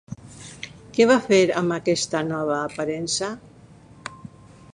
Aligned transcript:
Què 0.95 1.07
va 1.11 1.17
fer 1.27 1.39
amb 1.61 1.75
aquesta 1.77 2.23
nova 2.33 2.57
aparença? 2.63 3.31